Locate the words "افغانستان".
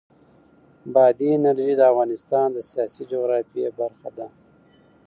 1.91-2.47